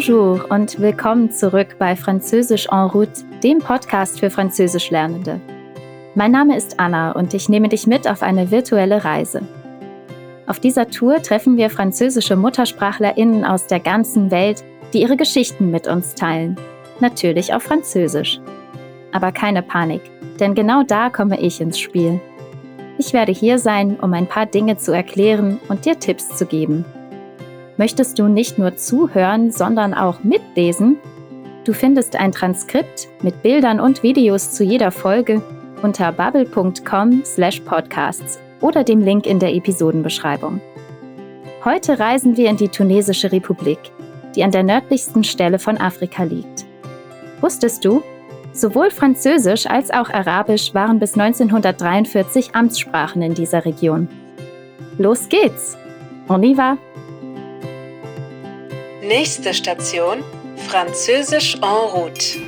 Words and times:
Bonjour 0.00 0.50
und 0.50 0.80
willkommen 0.80 1.30
zurück 1.30 1.76
bei 1.78 1.94
Französisch 1.94 2.68
en 2.72 2.86
route, 2.86 3.22
dem 3.42 3.58
Podcast 3.58 4.18
für 4.18 4.30
Französischlernende. 4.30 5.42
Mein 6.14 6.32
Name 6.32 6.56
ist 6.56 6.80
Anna 6.80 7.12
und 7.12 7.34
ich 7.34 7.50
nehme 7.50 7.68
dich 7.68 7.86
mit 7.86 8.08
auf 8.08 8.22
eine 8.22 8.50
virtuelle 8.50 9.04
Reise. 9.04 9.42
Auf 10.46 10.58
dieser 10.58 10.88
Tour 10.88 11.22
treffen 11.22 11.58
wir 11.58 11.68
französische 11.68 12.34
MuttersprachlerInnen 12.34 13.44
aus 13.44 13.66
der 13.66 13.78
ganzen 13.78 14.30
Welt, 14.30 14.64
die 14.94 15.02
ihre 15.02 15.18
Geschichten 15.18 15.70
mit 15.70 15.86
uns 15.86 16.14
teilen. 16.14 16.56
Natürlich 17.00 17.52
auf 17.52 17.64
Französisch. 17.64 18.40
Aber 19.12 19.32
keine 19.32 19.60
Panik, 19.60 20.00
denn 20.38 20.54
genau 20.54 20.82
da 20.82 21.10
komme 21.10 21.38
ich 21.38 21.60
ins 21.60 21.78
Spiel. 21.78 22.22
Ich 22.96 23.12
werde 23.12 23.32
hier 23.32 23.58
sein, 23.58 24.00
um 24.00 24.14
ein 24.14 24.26
paar 24.26 24.46
Dinge 24.46 24.78
zu 24.78 24.92
erklären 24.92 25.60
und 25.68 25.84
dir 25.84 25.98
Tipps 25.98 26.38
zu 26.38 26.46
geben. 26.46 26.86
Möchtest 27.80 28.18
du 28.18 28.28
nicht 28.28 28.58
nur 28.58 28.76
zuhören, 28.76 29.50
sondern 29.50 29.94
auch 29.94 30.22
mitlesen? 30.22 30.98
Du 31.64 31.72
findest 31.72 32.14
ein 32.14 32.30
Transkript 32.30 33.08
mit 33.22 33.42
Bildern 33.42 33.80
und 33.80 34.02
Videos 34.02 34.50
zu 34.50 34.64
jeder 34.64 34.90
Folge 34.90 35.40
unter 35.80 36.12
bubble.com/podcasts 36.12 38.38
oder 38.60 38.84
dem 38.84 39.00
Link 39.00 39.26
in 39.26 39.38
der 39.38 39.54
Episodenbeschreibung. 39.54 40.60
Heute 41.64 41.98
reisen 41.98 42.36
wir 42.36 42.50
in 42.50 42.58
die 42.58 42.68
Tunesische 42.68 43.32
Republik, 43.32 43.78
die 44.36 44.44
an 44.44 44.50
der 44.50 44.62
nördlichsten 44.62 45.24
Stelle 45.24 45.58
von 45.58 45.78
Afrika 45.78 46.24
liegt. 46.24 46.66
Wusstest 47.40 47.82
du, 47.86 48.02
sowohl 48.52 48.90
Französisch 48.90 49.64
als 49.64 49.90
auch 49.90 50.10
Arabisch 50.10 50.74
waren 50.74 50.98
bis 50.98 51.14
1943 51.14 52.54
Amtssprachen 52.54 53.22
in 53.22 53.32
dieser 53.32 53.64
Region. 53.64 54.06
Los 54.98 55.30
geht's! 55.30 55.78
On 56.28 56.42
y 56.42 56.54
va! 56.54 56.76
Nächste 59.02 59.54
Station 59.54 60.22
Französisch 60.56 61.54
en 61.54 61.62
route. 61.62 62.38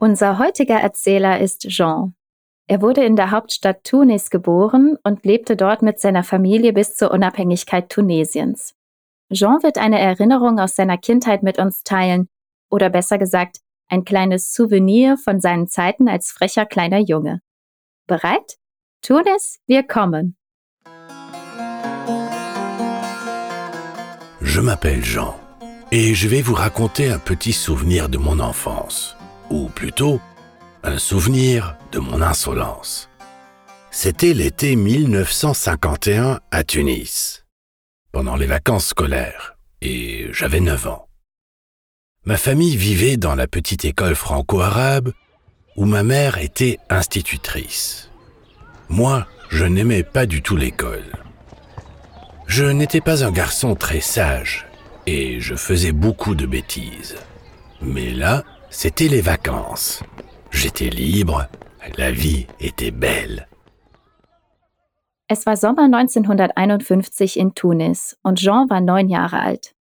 Unser 0.00 0.38
heutiger 0.40 0.80
Erzähler 0.80 1.38
ist 1.38 1.68
Jean. 1.68 2.16
Er 2.66 2.82
wurde 2.82 3.04
in 3.04 3.14
der 3.14 3.30
Hauptstadt 3.30 3.84
Tunis 3.84 4.30
geboren 4.30 4.98
und 5.04 5.24
lebte 5.24 5.56
dort 5.56 5.82
mit 5.82 6.00
seiner 6.00 6.24
Familie 6.24 6.72
bis 6.72 6.96
zur 6.96 7.12
Unabhängigkeit 7.12 7.88
Tunesiens. 7.88 8.74
Jean 9.32 9.62
wird 9.62 9.78
eine 9.78 10.00
Erinnerung 10.00 10.58
aus 10.58 10.74
seiner 10.74 10.98
Kindheit 10.98 11.44
mit 11.44 11.60
uns 11.60 11.84
teilen, 11.84 12.28
oder 12.68 12.90
besser 12.90 13.16
gesagt, 13.16 13.58
ein 13.88 14.04
kleines 14.04 14.52
Souvenir 14.52 15.18
von 15.18 15.40
seinen 15.40 15.68
Zeiten 15.68 16.08
als 16.08 16.32
frecher 16.32 16.66
kleiner 16.66 16.98
Junge. 16.98 17.42
Bereit? 18.08 18.56
Tunis, 19.02 19.60
wir 19.68 19.84
kommen. 19.84 20.36
Je 24.54 24.60
m'appelle 24.60 25.04
Jean 25.04 25.36
et 25.90 26.14
je 26.14 26.28
vais 26.28 26.40
vous 26.40 26.54
raconter 26.54 27.08
un 27.08 27.18
petit 27.18 27.52
souvenir 27.52 28.08
de 28.08 28.18
mon 28.18 28.38
enfance, 28.38 29.16
ou 29.50 29.68
plutôt 29.68 30.20
un 30.84 30.96
souvenir 30.96 31.76
de 31.90 31.98
mon 31.98 32.22
insolence. 32.22 33.10
C'était 33.90 34.32
l'été 34.32 34.76
1951 34.76 36.38
à 36.52 36.62
Tunis, 36.62 37.44
pendant 38.12 38.36
les 38.36 38.46
vacances 38.46 38.86
scolaires, 38.86 39.56
et 39.80 40.28
j'avais 40.30 40.60
9 40.60 40.86
ans. 40.86 41.08
Ma 42.24 42.36
famille 42.36 42.76
vivait 42.76 43.16
dans 43.16 43.34
la 43.34 43.48
petite 43.48 43.84
école 43.84 44.14
franco-arabe 44.14 45.12
où 45.74 45.84
ma 45.84 46.04
mère 46.04 46.38
était 46.38 46.78
institutrice. 46.90 48.08
Moi, 48.88 49.26
je 49.48 49.64
n'aimais 49.64 50.04
pas 50.04 50.26
du 50.26 50.42
tout 50.42 50.56
l'école. 50.56 51.23
Je 52.46 52.64
n'étais 52.64 53.00
pas 53.00 53.24
un 53.24 53.32
garçon 53.32 53.74
très 53.74 54.00
sage 54.00 54.66
et 55.06 55.40
je 55.40 55.54
faisais 55.54 55.92
beaucoup 55.92 56.34
de 56.34 56.46
bêtises. 56.46 57.16
Mais 57.80 58.10
là, 58.10 58.44
c'était 58.70 59.08
les 59.08 59.20
vacances. 59.20 60.02
J'étais 60.50 60.90
libre, 60.90 61.46
la 61.98 62.10
vie 62.10 62.46
était 62.60 62.90
belle. 62.90 63.46
Es 65.26 65.46
war 65.46 65.56
Sommer 65.56 65.88
1951 65.88 67.36
in 67.36 67.54
Tunis 67.54 68.16
und 68.22 68.38
Jean 68.38 68.68
war 68.68 68.80
neun 68.80 69.08
Jahre 69.08 69.40
alt. 69.40 69.74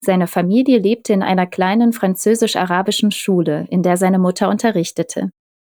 Seine 0.00 0.26
Familie 0.26 0.78
lebte 0.78 1.12
in 1.12 1.22
einer 1.22 1.46
kleinen 1.46 1.92
französisch-arabischen 1.92 3.10
Schule, 3.10 3.66
in 3.70 3.82
der 3.82 3.96
seine 3.96 4.18
Mutter 4.18 4.48
unterrichtete. 4.48 5.30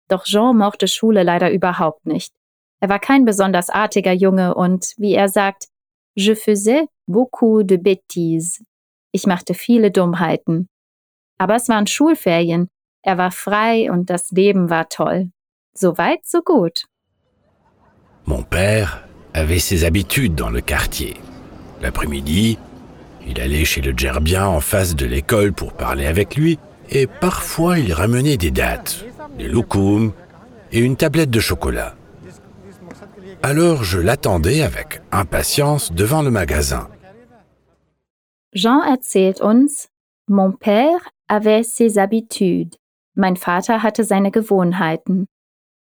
Doch 0.09 0.25
Jean 0.25 0.57
mochte 0.57 0.89
Schule 0.89 1.23
leider 1.23 1.53
überhaupt 1.53 2.07
nicht. 2.07 2.35
Er 2.81 2.89
war 2.89 2.99
kein 2.99 3.25
besonders 3.25 3.71
artiger 3.71 4.13
Junge 4.13 4.55
und, 4.55 4.95
wie 4.97 5.15
er 5.15 5.29
sagt, 5.29 5.69
Je 6.17 6.35
faisais 6.35 6.87
beaucoup 7.09 7.63
de 7.65 7.77
bêtises. 7.77 8.63
Ich 9.13 9.27
machte 9.27 9.55
viele 9.55 9.91
Dummheiten. 9.91 10.69
Aber 11.39 11.57
es 11.57 11.69
waren 11.69 11.87
Schulferien. 11.87 12.69
Er 13.03 13.19
war 13.19 13.31
frei 13.31 13.91
und 13.91 14.11
das 14.11 14.31
Leben 14.31 14.71
war 14.71 14.89
toll. 14.89 15.31
So 15.75 15.99
weit, 15.99 16.21
so 16.25 16.41
gut. 16.43 16.85
Mon 18.27 18.43
père 18.43 19.05
avait 19.35 19.59
ses 19.59 19.85
habitudes 19.85 20.35
dans 20.35 20.51
le 20.51 20.63
quartier. 20.63 21.15
L'après-midi, 21.83 22.59
il 23.27 23.41
allait 23.41 23.65
chez 23.65 23.83
le 23.83 23.93
gerbien 23.97 24.47
en 24.47 24.61
face 24.61 24.95
de 24.95 25.07
l'école 25.07 25.53
pour 25.53 25.73
parler 25.73 26.07
avec 26.07 26.37
lui, 26.37 26.59
et 26.91 27.07
parfois 27.07 27.79
il 27.79 27.93
ramenait 27.93 28.37
des 28.37 28.51
dattes, 28.51 29.05
des 29.37 29.49
loukoums 29.49 30.13
et 30.73 30.79
une 30.79 30.97
tablette 30.97 31.31
de 31.31 31.41
chocolat. 31.41 31.95
Alors 33.47 33.85
je 33.85 33.99
l'attendais 33.99 34.63
avec 34.63 35.03
impatience 35.13 35.93
devant 35.93 36.23
le 36.23 36.31
magasin. 36.31 36.89
Jean 38.55 38.83
erzählt 38.83 39.43
uns, 39.43 39.91
Mon 40.31 40.53
père 40.53 41.11
avait 41.29 41.63
ses 41.63 41.99
habitudes. 41.99 42.77
Mein 43.15 43.37
Vater 43.37 43.83
hatte 43.83 44.03
seine 44.03 44.31
Gewohnheiten. 44.31 45.27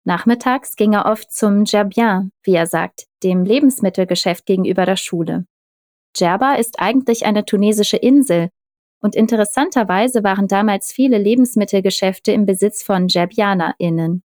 Nachmittags 0.07 0.75
ging 0.75 0.95
er 0.95 1.05
oft 1.05 1.31
zum 1.31 1.65
Gerbien, 1.65 2.31
wie 2.45 2.55
er 2.55 2.67
sagt, 2.67 3.05
dem 3.23 3.45
Lebensmittelgeschäft 3.45 4.47
gegenüber 4.47 4.87
der 4.87 4.97
Schule. 4.97 5.45
Djerba 6.17 6.55
ist 6.55 6.81
eigentlich 6.81 7.27
eine 7.27 7.45
tunesische 7.45 7.99
Insel 7.99 8.49
und 9.03 9.15
interessanterweise 9.15 10.25
waren 10.25 10.49
damals 10.49 10.93
viele 10.93 11.19
Lebensmittelgeschäfte 11.19 12.33
im 12.33 12.47
Besitz 12.47 12.83
von 12.83 13.07
DjerbianerInnen. 13.07 14.23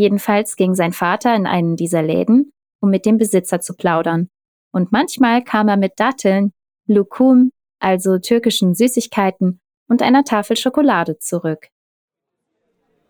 Jedenfalls 0.00 0.56
ging 0.56 0.74
sein 0.74 0.92
Vater 0.92 1.36
in 1.36 1.46
einen 1.46 1.76
dieser 1.76 2.02
Läden, 2.02 2.54
um 2.80 2.88
mit 2.88 3.04
dem 3.04 3.18
Besitzer 3.18 3.60
zu 3.60 3.74
plaudern. 3.74 4.30
Und 4.72 4.92
manchmal 4.92 5.44
kam 5.44 5.68
er 5.68 5.76
mit 5.76 5.92
Datteln, 6.00 6.52
Lukum, 6.86 7.50
also 7.80 8.18
türkischen 8.18 8.74
Süßigkeiten, 8.74 9.60
und 9.90 10.00
einer 10.00 10.24
Tafel 10.24 10.56
Schokolade 10.56 11.18
zurück. 11.18 11.68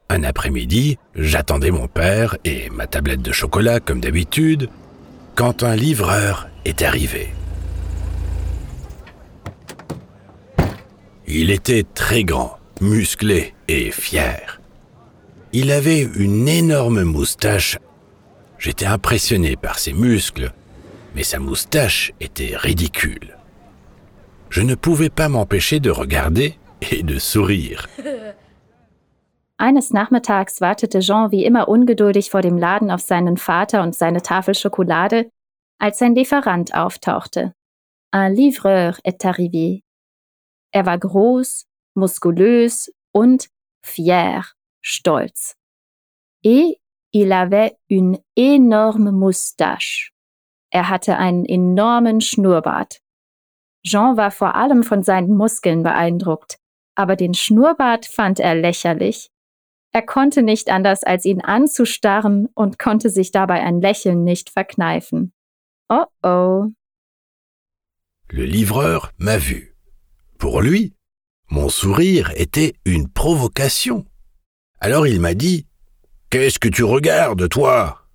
Un 0.08 0.24
après-midi, 0.24 0.98
j'attendais 1.14 1.70
mon 1.70 1.86
père 1.86 2.36
et 2.44 2.68
ma 2.70 2.88
tablette 2.88 3.22
de 3.22 3.32
chocolat 3.32 3.78
comme 3.78 4.00
d'habitude, 4.00 4.68
quand 5.36 5.62
un 5.62 5.76
livreur 5.76 6.48
est 6.64 6.82
arrivé. 6.82 7.28
Il 11.28 11.52
était 11.52 11.84
très 11.94 12.24
grand, 12.24 12.58
musclé 12.80 13.54
et 13.68 13.92
fier. 13.92 14.59
Il 15.52 15.72
avait 15.72 16.02
une 16.02 16.46
énorme 16.46 17.02
moustache. 17.02 17.78
J'étais 18.58 18.86
impressionné 18.86 19.56
par 19.56 19.80
ses 19.80 19.92
muscles, 19.92 20.52
mais 21.16 21.24
sa 21.24 21.40
moustache 21.40 22.12
était 22.20 22.56
ridicule. 22.56 23.36
Je 24.48 24.62
ne 24.62 24.76
pouvais 24.76 25.10
pas 25.10 25.28
m'empêcher 25.28 25.80
de 25.80 25.90
regarder 25.90 26.56
et 26.92 27.02
de 27.02 27.18
sourire. 27.18 27.88
Eines 29.58 29.90
Nachmittags 29.92 30.60
wartete 30.60 31.02
Jean 31.02 31.30
wie 31.32 31.44
immer 31.44 31.68
ungeduldig 31.68 32.30
vor 32.30 32.40
dem 32.40 32.56
Laden 32.56 32.90
auf 32.90 33.02
seinen 33.02 33.36
Vater 33.36 33.82
und 33.82 33.94
seine 33.94 34.22
Tafel 34.22 34.54
Schokolade, 34.54 35.30
als 35.78 35.98
sein 35.98 36.14
Lieferant 36.14 36.72
auftauchte. 36.74 37.52
Un 38.12 38.30
livreur 38.30 38.98
est 39.04 39.24
arrivé. 39.24 39.82
Er 40.72 40.86
war 40.86 40.98
groß, 40.98 41.66
muskulös 41.94 42.90
und 43.12 43.48
fier, 43.82 44.44
stolz. 44.82 45.56
Et 46.42 46.80
il 47.12 47.32
avait 47.32 47.76
une 47.88 48.18
énorme 48.36 49.10
moustache. 49.10 50.12
Er 50.70 50.88
hatte 50.88 51.16
einen 51.16 51.44
enormen 51.44 52.20
Schnurrbart. 52.20 53.00
Jean 53.82 54.16
war 54.16 54.30
vor 54.30 54.54
allem 54.54 54.82
von 54.82 55.02
seinen 55.02 55.36
Muskeln 55.36 55.82
beeindruckt, 55.82 56.58
aber 56.94 57.16
den 57.16 57.34
Schnurrbart 57.34 58.06
fand 58.06 58.38
er 58.38 58.54
lächerlich. 58.54 59.30
Er 59.92 60.02
konnte 60.02 60.42
nicht 60.42 60.70
anders, 60.70 61.02
als 61.02 61.24
ihn 61.24 61.40
anzustarren 61.40 62.48
und 62.54 62.78
konnte 62.78 63.10
sich 63.10 63.32
dabei 63.32 63.60
ein 63.62 63.80
Lächeln 63.80 64.22
nicht 64.22 64.50
verkneifen. 64.50 65.32
Oh 65.88 66.04
oh. 66.22 66.66
Le 68.30 68.44
livreur 68.44 69.10
m'a 69.18 69.38
vu. 69.38 69.74
Pour 70.38 70.62
lui, 70.62 70.94
mon 71.48 71.68
sourire 71.68 72.30
était 72.36 72.74
une 72.84 73.12
provocation. 73.12 74.06
Alors 74.80 75.06
il 75.06 75.20
m'a 75.20 75.34
dit 75.34 75.66
Qu'est-ce 76.30 76.58
que 76.58 76.68
tu 76.68 76.84
regardes, 76.84 77.48
toi? 77.48 78.06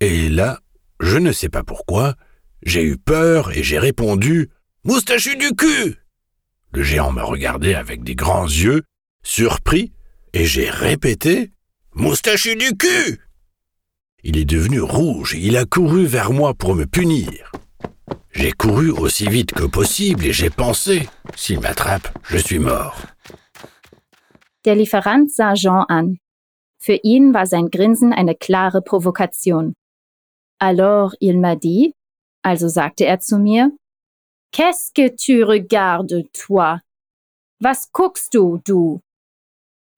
Et 0.00 0.28
là, 0.28 0.60
je 1.00 1.16
ne 1.16 1.32
sais 1.32 1.48
pas 1.48 1.62
pourquoi, 1.62 2.14
j'ai 2.62 2.82
eu 2.82 2.98
peur 2.98 3.56
et 3.56 3.62
j'ai 3.62 3.78
répondu 3.78 4.50
Moustachu 4.84 5.36
du 5.36 5.54
cul 5.54 5.96
Le 6.72 6.82
géant 6.82 7.12
me 7.12 7.22
regardait 7.22 7.74
avec 7.74 8.02
des 8.02 8.14
grands 8.14 8.46
yeux, 8.46 8.82
surpris, 9.22 9.92
et 10.34 10.44
j'ai 10.44 10.68
répété 10.68 11.52
Moustachu 11.94 12.54
du 12.54 12.76
cul 12.76 13.20
Il 14.22 14.36
est 14.36 14.44
devenu 14.44 14.80
rouge 14.80 15.34
et 15.34 15.38
il 15.38 15.56
a 15.56 15.64
couru 15.64 16.04
vers 16.04 16.32
moi 16.32 16.52
pour 16.52 16.74
me 16.74 16.84
punir. 16.84 17.50
J'ai 18.32 18.52
couru 18.52 18.90
aussi 18.90 19.26
vite 19.26 19.52
que 19.52 19.64
possible 19.64 20.26
et 20.26 20.32
j'ai 20.32 20.50
pensé, 20.50 21.08
s'il 21.34 21.60
m'attrape, 21.60 22.16
je 22.28 22.36
suis 22.36 22.58
mort. 22.58 23.00
Der 24.64 24.74
Lieferant 24.74 25.32
sah 25.32 25.54
Jean 25.54 25.84
an. 25.88 26.18
Für 26.78 26.98
ihn 27.02 27.32
war 27.34 27.46
sein 27.46 27.70
Grinsen 27.70 28.12
eine 28.12 28.34
klare 28.34 28.82
Provokation. 28.82 29.74
Alors 30.58 31.14
il 31.20 31.38
m'a 31.38 31.56
dit, 31.56 31.94
also 32.42 32.68
sagte 32.68 33.06
er 33.06 33.20
zu 33.20 33.38
mir, 33.38 33.72
Qu'est-ce 34.52 34.92
que 34.92 35.08
tu 35.14 35.44
regardes, 35.44 36.24
toi? 36.32 36.80
Was 37.60 37.92
guckst 37.92 38.34
du, 38.34 38.58
du? 38.64 39.00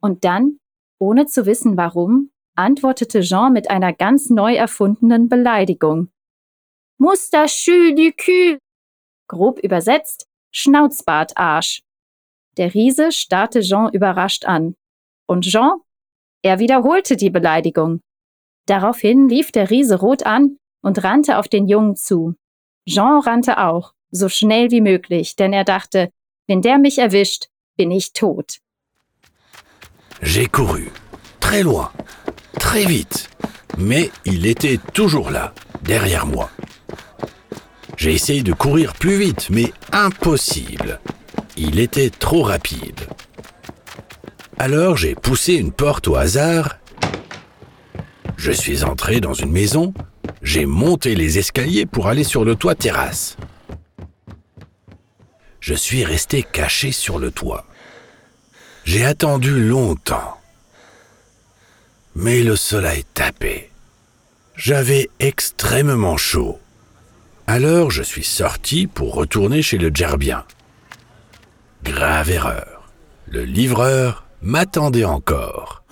Und 0.01 0.25
dann, 0.25 0.59
ohne 0.99 1.27
zu 1.27 1.47
wissen 1.47 1.77
warum, 1.77 2.31
antwortete 2.55 3.21
Jean 3.21 3.53
mit 3.53 3.71
einer 3.71 3.93
ganz 3.93 4.31
neu 4.31 4.55
erfundenen 4.55 5.29
Beleidigung. 5.29 6.11
Moustachu 6.99 7.95
du 7.95 8.13
cul! 8.13 8.59
Grob 9.29 9.59
übersetzt, 9.61 10.27
Schnauzbartarsch. 10.53 11.83
Der 12.57 12.75
Riese 12.75 13.13
starrte 13.13 13.61
Jean 13.61 13.91
überrascht 13.93 14.45
an. 14.45 14.75
Und 15.27 15.43
Jean? 15.43 15.81
Er 16.43 16.59
wiederholte 16.59 17.17
die 17.17 17.31
Beleidigung. 17.31 18.01
Daraufhin 18.67 19.29
lief 19.29 19.53
der 19.53 19.71
Riese 19.71 19.99
rot 20.01 20.25
an 20.25 20.59
und 20.83 21.03
rannte 21.03 21.39
auf 21.39 21.49
den 21.49 21.67
Jungen 21.67 21.97
zu. 21.97 22.35
Jean 22.87 23.21
rannte 23.21 23.59
auch, 23.59 23.95
so 24.11 24.29
schnell 24.29 24.71
wie 24.71 24.81
möglich, 24.81 25.37
denn 25.37 25.53
er 25.53 25.65
dachte, 25.65 26.11
wenn 26.47 26.63
der 26.63 26.79
mich 26.79 26.99
erwischt, 26.99 27.49
bin 27.77 27.91
ich 27.91 28.13
tot. 28.13 28.59
J'ai 30.21 30.47
couru, 30.47 30.91
très 31.41 31.63
loin, 31.63 31.91
très 32.59 32.85
vite, 32.87 33.29
mais 33.77 34.11
il 34.25 34.47
était 34.47 34.79
toujours 34.93 35.31
là, 35.31 35.53
derrière 35.83 36.27
moi. 36.27 36.51
J'ai 37.97 38.15
essayé 38.15 38.43
de 38.43 38.53
courir 38.53 38.93
plus 38.95 39.17
vite, 39.17 39.49
mais 39.51 39.73
impossible. 39.93 41.01
Il 41.57 41.79
était 41.79 42.11
trop 42.11 42.43
rapide. 42.43 43.01
Alors 44.59 44.97
j'ai 44.97 45.15
poussé 45.15 45.55
une 45.55 45.73
porte 45.73 46.09
au 46.09 46.17
hasard. 46.17 46.79
Je 48.37 48.53
suis 48.53 48.85
entré 48.85 49.21
dans 49.21 49.35
une 49.35 49.53
maison, 49.53 49.93
j'ai 50.43 50.67
monté 50.67 51.15
les 51.15 51.39
escaliers 51.39 51.87
pour 51.87 52.09
aller 52.09 52.25
sur 52.25 52.45
le 52.45 52.57
toit 52.57 52.75
terrasse. 52.75 53.37
Je 55.61 55.75
suis 55.75 56.05
resté 56.05 56.43
caché 56.43 56.91
sur 56.91 57.19
le 57.19 57.31
toit. 57.31 57.67
J'ai 58.85 59.05
attendu 59.05 59.69
longtemps. 59.69 60.39
Mais 62.17 62.43
le 62.43 62.57
soleil 62.57 63.05
tapait. 63.15 63.71
J'avais 64.57 65.09
extrêmement 65.21 66.17
chaud. 66.17 66.59
Alors 67.47 67.91
je 67.91 68.03
suis 68.03 68.25
sorti 68.25 68.87
pour 68.87 69.15
retourner 69.15 69.63
chez 69.63 69.79
le 69.79 69.91
gerbien. 69.95 70.45
Grave 71.85 72.35
erreur. 72.35 72.83
Le 73.27 73.45
livreur 73.45 74.25
m'attendait 74.41 75.05
encore. 75.05 75.83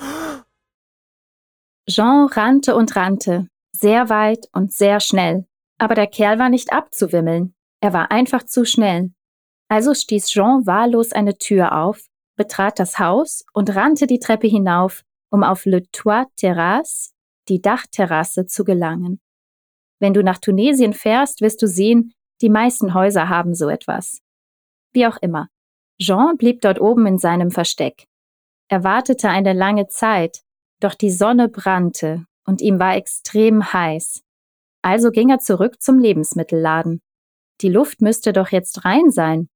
Jean 1.88 2.26
rannte 2.26 2.76
und 2.76 2.94
rannte, 2.94 3.48
sehr 3.72 4.08
weit 4.08 4.46
und 4.52 4.72
sehr 4.72 5.00
schnell. 5.00 5.46
Aber 5.78 5.96
der 5.96 6.06
Kerl 6.06 6.38
war 6.38 6.48
nicht 6.48 6.72
abzuwimmeln. 6.72 7.54
Er 7.80 7.92
war 7.92 8.12
einfach 8.12 8.44
zu 8.44 8.64
schnell. 8.64 9.10
Also 9.68 9.94
stieß 9.94 10.28
Jean 10.28 10.66
wahllos 10.66 11.12
eine 11.12 11.38
Tür 11.38 11.76
auf, 11.76 12.06
betrat 12.36 12.78
das 12.78 12.98
Haus 12.98 13.44
und 13.52 13.74
rannte 13.74 14.06
die 14.06 14.20
Treppe 14.20 14.46
hinauf, 14.46 15.02
um 15.30 15.42
auf 15.42 15.64
Le 15.64 15.82
Toit 15.90 16.26
Terrasse, 16.36 17.10
die 17.48 17.60
Dachterrasse, 17.60 18.46
zu 18.46 18.64
gelangen. 18.64 19.20
Wenn 19.98 20.14
du 20.14 20.22
nach 20.22 20.38
Tunesien 20.38 20.92
fährst, 20.92 21.40
wirst 21.40 21.62
du 21.62 21.66
sehen, 21.66 22.12
die 22.42 22.48
meisten 22.48 22.94
Häuser 22.94 23.28
haben 23.28 23.54
so 23.54 23.68
etwas. 23.68 24.20
Wie 24.92 25.06
auch 25.06 25.16
immer. 25.20 25.48
Jean 26.00 26.36
blieb 26.36 26.60
dort 26.62 26.80
oben 26.80 27.06
in 27.06 27.18
seinem 27.18 27.50
Versteck. 27.50 28.06
Er 28.68 28.84
wartete 28.84 29.28
eine 29.28 29.52
lange 29.52 29.88
Zeit, 29.88 30.42
doch 30.80 30.94
die 30.94 31.10
Sonne 31.10 31.48
brannte 31.48 32.24
und 32.46 32.62
ihm 32.62 32.78
war 32.78 32.96
extrem 32.96 33.72
heiß. 33.72 34.22
Also 34.82 35.10
ging 35.10 35.28
er 35.28 35.40
zurück 35.40 35.82
zum 35.82 35.98
Lebensmittelladen. 35.98 37.02
Die 37.60 37.68
Luft 37.68 38.00
müsste 38.00 38.32
doch 38.32 38.48
jetzt 38.50 38.84
rein 38.84 39.10
sein. 39.10 39.48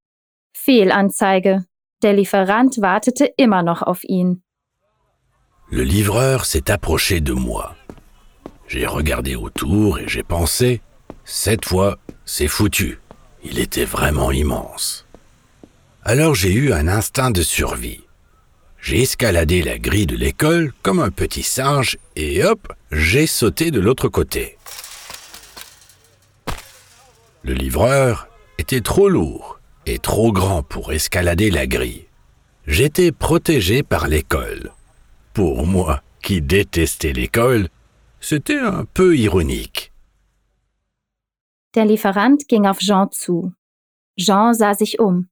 Fehlanzeige. 0.54 1.64
Der 2.02 2.12
Lieferant 2.12 2.80
wartete 2.82 3.24
immer 3.36 3.62
noch 3.62 3.80
auf 3.80 4.04
ihn. 4.04 4.42
Le 5.70 5.82
livreur 5.82 6.44
s'est 6.44 6.70
approché 6.70 7.20
de 7.20 7.32
moi. 7.32 7.74
J'ai 8.66 8.86
regardé 8.86 9.36
autour 9.36 9.98
et 9.98 10.08
j'ai 10.08 10.22
pensé, 10.22 10.82
cette 11.24 11.64
fois, 11.64 11.96
c'est 12.24 12.48
foutu. 12.48 12.98
Il 13.42 13.58
était 13.58 13.86
vraiment 13.86 14.30
immense. 14.30 15.03
Alors 16.06 16.34
j'ai 16.34 16.52
eu 16.52 16.70
un 16.74 16.86
instinct 16.86 17.30
de 17.30 17.40
survie. 17.40 18.04
J'ai 18.78 19.00
escaladé 19.00 19.62
la 19.62 19.78
grille 19.78 20.04
de 20.04 20.16
l'école 20.16 20.74
comme 20.82 21.00
un 21.00 21.10
petit 21.10 21.42
singe 21.42 21.96
et 22.14 22.44
hop, 22.44 22.74
j'ai 22.92 23.26
sauté 23.26 23.70
de 23.70 23.80
l'autre 23.80 24.08
côté. 24.08 24.58
Le 27.42 27.54
livreur 27.54 28.28
était 28.58 28.82
trop 28.82 29.08
lourd 29.08 29.58
et 29.86 29.98
trop 29.98 30.30
grand 30.30 30.62
pour 30.62 30.92
escalader 30.92 31.50
la 31.50 31.66
grille. 31.66 32.04
J'étais 32.66 33.10
protégé 33.10 33.82
par 33.82 34.06
l'école. 34.06 34.72
Pour 35.32 35.66
moi, 35.66 36.02
qui 36.22 36.42
détestais 36.42 37.14
l'école, 37.14 37.68
c'était 38.20 38.58
un 38.58 38.84
peu 38.84 39.16
ironique. 39.16 39.90
Der 41.74 41.86
Lieferant 41.86 42.36
ging 42.46 42.66
auf 42.66 42.80
Jean 42.80 43.08
zu. 43.10 43.52
Jean 44.18 44.52
sah 44.52 44.74
sich 44.74 45.00
um. 45.00 45.26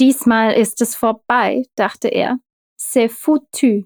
Diesmal 0.00 0.54
ist 0.54 0.80
es 0.82 0.96
vorbei, 0.96 1.66
dachte 1.76 2.08
er. 2.08 2.38
C'est 2.78 3.08
foutu. 3.08 3.84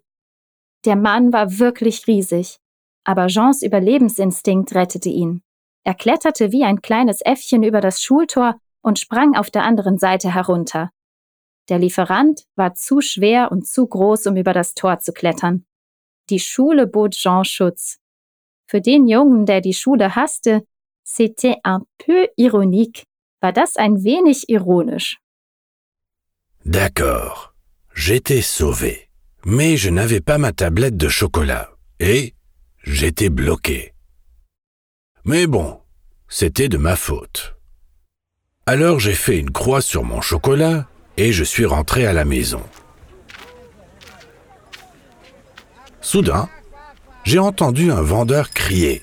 Der 0.85 0.97
Mann 0.97 1.33
war 1.33 1.59
wirklich 1.59 2.07
riesig, 2.07 2.59
aber 3.05 3.27
Jeans 3.27 3.63
Überlebensinstinkt 3.63 4.75
rettete 4.75 5.11
ihn. 5.11 5.43
Er 5.85 5.95
kletterte 5.95 6.53
wie 6.53 6.65
ein 6.65 6.81
kleines 6.81 7.21
Äffchen 7.21 7.63
über 7.63 7.81
das 7.81 8.03
Schultor 8.03 8.61
und 8.83 8.99
sprang 8.99 9.37
auf 9.37 9.51
der 9.51 9.65
anderen 9.65 9.99
Seite 9.99 10.33
herunter. 10.35 10.91
Der 11.69 11.79
Lieferant 11.79 12.45
war 12.57 12.75
zu 12.75 13.01
schwer 13.01 13.53
und 13.53 13.67
zu 13.67 13.87
groß, 13.87 14.27
um 14.29 14.37
über 14.37 14.55
das 14.55 14.75
Tor 14.75 15.01
zu 15.01 15.13
klettern. 15.13 15.67
Die 16.31 16.41
Schule 16.41 16.87
bot 16.87 17.13
Jean 17.13 17.45
Schutz. 17.45 17.99
Für 18.67 18.81
den 18.81 19.07
Jungen, 19.07 19.47
der 19.47 19.61
die 19.61 19.75
Schule 19.75 20.15
hasste, 20.15 20.63
c'était 21.07 21.57
un 21.65 21.85
peu 21.99 22.29
ironique, 22.37 23.05
war 23.41 23.53
das 23.53 23.77
ein 23.77 24.05
wenig 24.05 24.49
ironisch. 24.49 25.19
D'accord, 26.69 27.55
j'étais 27.95 28.43
sauvé, 28.43 29.09
mais 29.47 29.79
je 29.79 29.89
n'avais 29.89 30.21
pas 30.21 30.37
ma 30.37 30.53
tablette 30.53 30.99
de 30.99 31.09
chocolat, 31.09 31.71
et 31.99 32.35
j'étais 32.83 33.31
bloqué. 33.31 33.95
Mais 35.25 35.47
bon, 35.47 35.81
c'était 36.29 36.69
de 36.69 36.77
ma 36.77 36.95
faute. 36.95 37.57
Alors 38.67 39.01
j'ai 39.01 39.15
fait 39.15 39.39
une 39.39 39.51
croix 39.51 39.81
sur 39.81 40.05
mon 40.05 40.21
chocolat 40.21 40.87
et 41.17 41.33
je 41.33 41.43
suis 41.43 41.65
rentré 41.65 42.05
à 42.05 42.13
la 42.13 42.27
maison. 42.27 42.63
Soudain, 46.03 46.51
j'ai 47.25 47.39
entendu 47.39 47.91
un 47.91 48.03
vendeur 48.03 48.51
crier 48.51 49.01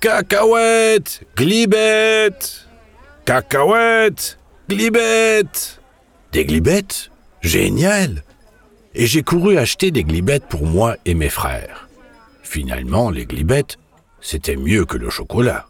Cacahuètes, 0.00 1.22
glibettes 1.36 2.66
Cacahuètes, 3.24 4.36
glibettes 4.68 5.78
Des 6.32 6.46
glibettes 6.46 7.10
Génial 7.42 8.22
Et 8.94 9.06
j'ai 9.06 9.22
couru 9.22 9.58
acheter 9.58 9.90
des 9.90 10.02
glibettes 10.02 10.46
pour 10.48 10.64
moi 10.64 10.96
et 11.04 11.12
mes 11.12 11.28
frères. 11.28 11.90
Finalement, 12.42 13.10
les 13.10 13.26
glibettes, 13.26 13.78
c'était 14.22 14.56
mieux 14.56 14.86
que 14.86 14.96
le 14.96 15.10
chocolat. 15.10 15.66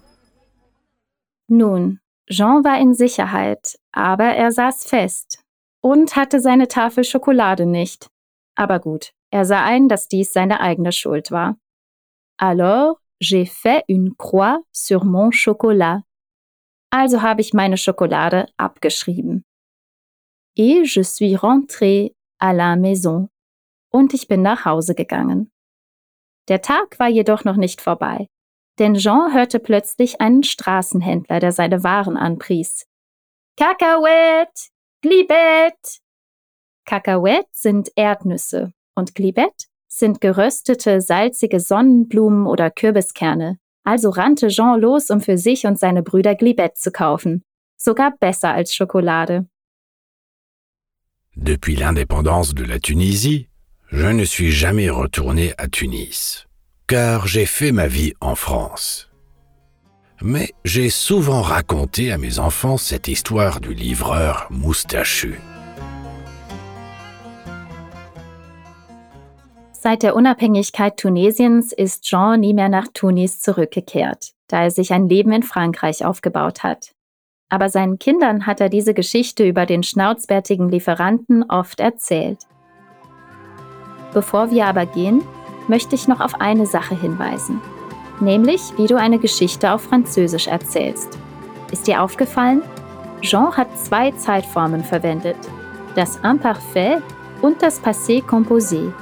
Nun, 1.49 1.99
Jean 2.28 2.62
war 2.62 2.78
in 2.81 2.95
Sicherheit, 2.95 3.76
aber 3.92 4.37
er 4.37 4.52
saß 4.52 4.85
fest 4.85 5.42
und 5.81 6.14
hatte 6.14 6.38
seine 6.38 6.69
Tafel 6.69 7.02
Schokolade 7.02 7.66
nicht. 7.66 8.07
Aber 8.54 8.78
gut, 8.78 9.12
er 9.33 9.45
sah 9.45 9.64
ein, 9.64 9.88
dass 9.88 10.07
dies 10.07 10.33
seine 10.33 10.61
eigene 10.61 10.92
Schuld 10.92 11.33
war. 11.33 11.57
Alors, 12.38 13.00
j'ai 13.19 13.47
fait 13.47 13.83
une 13.88 14.14
croix 14.16 14.61
sur 14.71 15.04
mon 15.04 15.33
chocolat. 15.33 16.02
Also 16.90 17.21
habe 17.21 17.40
ich 17.40 17.52
meine 17.52 17.78
Schokolade 17.78 18.47
abgeschrieben. 18.59 19.45
Et 20.56 20.85
je 20.85 21.02
suis 21.02 21.37
rentré 21.37 22.14
à 22.38 22.52
la 22.52 22.76
maison. 22.76 23.28
Und 23.90 24.14
ich 24.14 24.28
bin 24.28 24.42
nach 24.42 24.64
Hause 24.64 24.94
gegangen. 24.94 25.50
Der 26.49 26.61
Tag 26.61 26.99
war 26.99 27.09
jedoch 27.09 27.44
noch 27.44 27.56
nicht 27.56 27.80
vorbei. 27.80 28.26
Denn 28.78 28.94
Jean 28.94 29.32
hörte 29.32 29.59
plötzlich 29.61 30.21
einen 30.21 30.42
Straßenhändler, 30.42 31.40
der 31.40 31.52
seine 31.52 31.85
Waren 31.85 32.16
anpries. 32.16 32.87
Kakaoett, 33.56 34.71
Glibet. 35.02 36.00
Kakaoett 36.85 37.47
sind 37.52 37.90
Erdnüsse 37.97 38.73
und 38.94 39.14
Glibet 39.14 39.68
sind 39.88 40.21
geröstete, 40.21 41.00
salzige 41.02 41.61
Sonnenblumen 41.61 42.47
oder 42.47 42.71
Kürbiskerne. 42.71 43.59
Also 43.85 44.11
rannte 44.11 44.49
Jean 44.49 44.80
los, 44.80 45.11
um 45.11 45.21
für 45.21 45.37
sich 45.37 45.66
und 45.66 45.78
seine 45.78 46.02
Brüder 46.02 46.35
Glibet 46.35 46.78
zu 46.78 46.90
kaufen. 46.90 47.42
Sogar 47.76 48.16
besser 48.18 48.52
als 48.52 48.75
Schokolade. 48.75 49.49
Depuis 51.37 51.77
l'indépendance 51.77 52.53
de 52.53 52.62
la 52.62 52.79
Tunisie, 52.79 53.49
je 53.91 54.07
ne 54.07 54.23
suis 54.23 54.53
jamais 54.53 54.91
retourné 54.91 55.55
à 55.57 55.67
Tunis, 55.67 56.47
car 56.87 57.27
j'ai 57.27 57.47
fait 57.47 57.73
ma 57.73 57.87
vie 57.87 58.12
en 58.21 58.35
France. 58.35 59.11
Mais 60.21 60.51
j'ai 60.67 60.91
souvent 60.91 61.41
raconté 61.41 62.12
à 62.12 62.19
mes 62.19 62.39
enfants 62.39 62.77
cette 62.77 63.09
histoire 63.09 63.61
du 63.61 63.73
livreur 63.73 64.47
moustachu. 64.51 65.41
Seit 69.73 70.03
der 70.03 70.15
Unabhängigkeit 70.15 70.97
Tunesiens 70.99 71.73
ist 71.73 72.05
Jean 72.05 72.37
nie 72.39 72.53
mehr 72.53 72.69
nach 72.69 72.89
Tunis 72.93 73.41
zurückgekehrt, 73.41 74.33
da 74.49 74.65
er 74.65 74.71
sich 74.71 74.93
ein 74.93 75.09
Leben 75.09 75.33
in 75.33 75.43
Frankreich 75.43 76.05
aufgebaut 76.05 76.62
hat. 76.62 76.93
Aber 77.52 77.68
seinen 77.68 77.99
Kindern 77.99 78.47
hat 78.47 78.62
er 78.62 78.71
diese 78.71 78.94
Geschichte 78.94 79.47
über 79.47 79.66
den 79.66 79.82
schnauzbärtigen 79.82 80.71
Lieferanten 80.71 81.44
oft 81.50 81.80
erzählt. 81.80 82.38
Bevor 84.14 84.50
wir 84.50 84.64
aber 84.64 84.87
gehen, 84.87 85.21
möchte 85.68 85.94
ich 85.94 86.09
noch 86.09 86.21
auf 86.21 86.40
eine 86.40 86.64
Sache 86.64 86.99
hinweisen, 86.99 87.61
nämlich 88.21 88.62
wie 88.78 88.87
du 88.87 88.97
eine 88.97 89.18
Geschichte 89.18 89.71
auf 89.71 89.82
Französisch 89.82 90.47
erzählst. 90.47 91.18
Ist 91.71 91.87
dir 91.87 92.00
aufgefallen? 92.00 92.62
Jean 93.21 93.54
hat 93.54 93.68
zwei 93.78 94.12
Zeitformen 94.12 94.82
verwendet, 94.82 95.37
das 95.94 96.16
Imparfait 96.25 97.02
und 97.42 97.61
das 97.61 97.82
Passé 97.85 98.25
composé. 98.25 98.94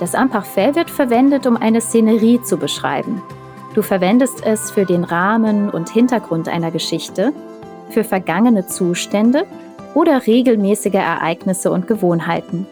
Das 0.00 0.14
Imparfait 0.14 0.74
wird 0.74 0.90
verwendet, 0.90 1.46
um 1.46 1.56
eine 1.56 1.80
Szenerie 1.80 2.42
zu 2.42 2.56
beschreiben. 2.56 3.22
Du 3.74 3.82
verwendest 3.82 4.44
es 4.44 4.72
für 4.72 4.84
den 4.84 5.04
Rahmen 5.04 5.70
und 5.70 5.90
Hintergrund 5.90 6.48
einer 6.48 6.72
Geschichte, 6.72 7.32
für 7.90 8.04
vergangene 8.04 8.66
Zustände 8.66 9.44
oder 9.94 10.26
regelmäßige 10.26 10.94
Ereignisse 10.94 11.70
und 11.70 11.86
Gewohnheiten. 11.86 12.66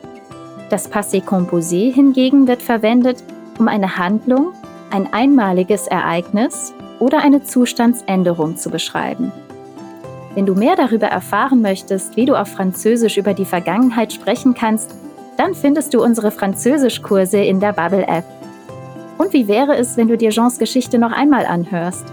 Das 0.70 0.90
Passé 0.90 1.22
composé 1.22 1.92
hingegen 1.92 2.48
wird 2.48 2.62
verwendet, 2.62 3.22
um 3.58 3.68
eine 3.68 3.98
Handlung, 3.98 4.52
ein 4.90 5.12
einmaliges 5.12 5.86
Ereignis 5.86 6.74
oder 6.98 7.22
eine 7.22 7.42
Zustandsänderung 7.42 8.56
zu 8.56 8.70
beschreiben. 8.70 9.32
Wenn 10.34 10.46
du 10.46 10.54
mehr 10.54 10.76
darüber 10.76 11.06
erfahren 11.06 11.62
möchtest, 11.62 12.16
wie 12.16 12.26
du 12.26 12.38
auf 12.38 12.48
Französisch 12.48 13.16
über 13.16 13.32
die 13.32 13.44
Vergangenheit 13.44 14.12
sprechen 14.12 14.54
kannst, 14.54 14.94
dann 15.36 15.54
findest 15.54 15.94
du 15.94 16.02
unsere 16.02 16.30
Französischkurse 16.30 17.38
in 17.38 17.60
der 17.60 17.72
Bubble 17.72 18.06
App. 18.06 18.24
Und 19.18 19.32
wie 19.32 19.48
wäre 19.48 19.76
es, 19.76 19.96
wenn 19.96 20.08
du 20.08 20.16
dir 20.16 20.30
Jeans 20.30 20.58
Geschichte 20.58 20.98
noch 20.98 21.12
einmal 21.12 21.46
anhörst? 21.46 22.04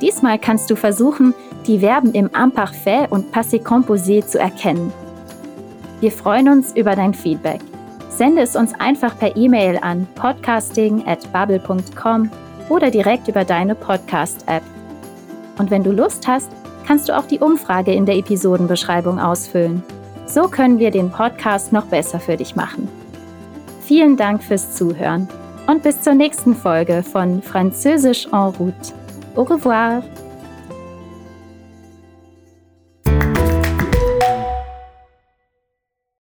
Diesmal 0.00 0.38
kannst 0.38 0.70
du 0.70 0.76
versuchen, 0.76 1.34
die 1.66 1.80
Verben 1.80 2.12
im 2.12 2.26
Imparfait 2.26 3.10
und 3.10 3.34
Passé 3.34 3.60
composé 3.62 4.24
zu 4.24 4.38
erkennen. 4.38 4.92
Wir 6.00 6.12
freuen 6.12 6.48
uns 6.48 6.76
über 6.76 6.94
dein 6.94 7.14
Feedback. 7.14 7.60
Sende 8.08 8.42
es 8.42 8.54
uns 8.56 8.72
einfach 8.78 9.18
per 9.18 9.36
E-Mail 9.36 9.78
an 9.82 10.06
podcasting@bubble.com 10.14 12.30
oder 12.68 12.90
direkt 12.90 13.28
über 13.28 13.44
deine 13.44 13.74
Podcast-App. 13.74 14.62
Und 15.58 15.70
wenn 15.70 15.82
du 15.82 15.92
Lust 15.92 16.26
hast, 16.26 16.50
kannst 16.86 17.08
du 17.08 17.16
auch 17.16 17.26
die 17.26 17.38
Umfrage 17.38 17.92
in 17.92 18.06
der 18.06 18.16
Episodenbeschreibung 18.16 19.18
ausfüllen. 19.18 19.82
So 20.26 20.48
können 20.48 20.78
wir 20.78 20.90
den 20.90 21.10
Podcast 21.10 21.72
noch 21.72 21.86
besser 21.86 22.20
für 22.20 22.36
dich 22.36 22.56
machen. 22.56 22.88
Vielen 23.82 24.16
Dank 24.16 24.42
fürs 24.42 24.74
Zuhören 24.74 25.28
und 25.66 25.82
bis 25.82 26.02
zur 26.02 26.14
nächsten 26.14 26.54
Folge 26.54 27.02
von 27.02 27.42
Französisch 27.42 28.26
en 28.26 28.54
route. 28.58 28.92
Au 29.34 29.42
revoir! 29.42 30.02